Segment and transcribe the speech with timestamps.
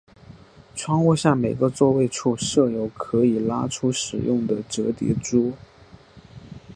[0.75, 5.51] 窗户下每个座位处设有可以拉出使用的折叠桌。